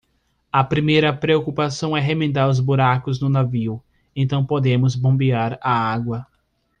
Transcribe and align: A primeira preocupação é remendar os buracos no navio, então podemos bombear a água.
A 0.51 0.63
primeira 0.63 1.13
preocupação 1.15 1.95
é 1.95 1.99
remendar 2.01 2.49
os 2.49 2.59
buracos 2.59 3.19
no 3.19 3.29
navio, 3.29 3.79
então 4.15 4.43
podemos 4.43 4.95
bombear 4.95 5.59
a 5.61 5.71
água. 5.71 6.25